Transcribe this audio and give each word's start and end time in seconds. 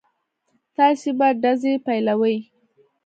تاسې 0.75 1.09
به 1.17 1.27
ډزې 1.41 1.73
پيلوئ. 1.85 2.37